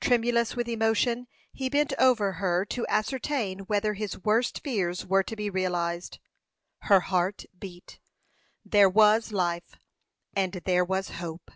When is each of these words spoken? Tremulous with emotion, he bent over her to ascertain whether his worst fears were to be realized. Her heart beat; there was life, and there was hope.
Tremulous 0.00 0.54
with 0.54 0.68
emotion, 0.68 1.26
he 1.52 1.68
bent 1.68 1.92
over 1.98 2.34
her 2.34 2.64
to 2.66 2.86
ascertain 2.86 3.64
whether 3.66 3.94
his 3.94 4.16
worst 4.22 4.60
fears 4.62 5.04
were 5.04 5.24
to 5.24 5.34
be 5.34 5.50
realized. 5.50 6.20
Her 6.82 7.00
heart 7.00 7.46
beat; 7.58 7.98
there 8.64 8.88
was 8.88 9.32
life, 9.32 9.74
and 10.36 10.52
there 10.64 10.84
was 10.84 11.08
hope. 11.18 11.50